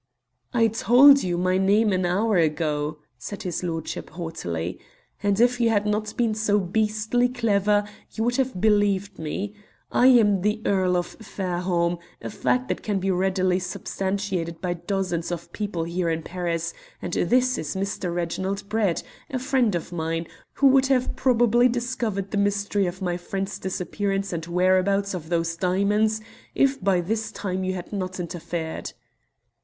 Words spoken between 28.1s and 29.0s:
interfered."